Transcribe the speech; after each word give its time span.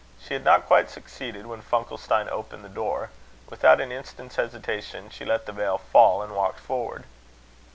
She 0.19 0.33
had 0.33 0.43
not 0.43 0.65
quite 0.65 0.89
succeeded, 0.89 1.45
when 1.45 1.61
Funkelstein 1.61 2.27
opened 2.31 2.65
the 2.65 2.69
door. 2.69 3.11
Without 3.51 3.79
an 3.79 3.91
instant's 3.91 4.35
hesitation, 4.35 5.11
she 5.11 5.25
let 5.25 5.45
the 5.45 5.51
veil 5.51 5.77
fall, 5.77 6.23
and 6.23 6.33
walked 6.35 6.59
forward. 6.59 7.03